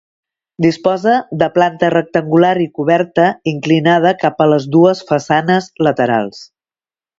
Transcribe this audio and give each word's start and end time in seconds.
Disposa 0.65 1.11
de 1.43 1.49
planta 1.57 1.91
rectangular 1.95 2.55
i 2.65 2.67
coberta 2.79 3.27
inclinada 3.53 4.15
cap 4.25 4.43
a 4.43 4.49
les 4.55 4.69
dues 4.79 5.05
façanes 5.13 5.71
laterals. 5.91 6.45